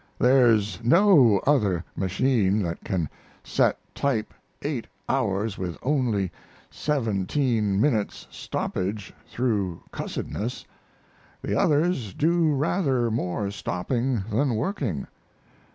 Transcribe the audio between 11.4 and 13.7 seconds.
The others do rather more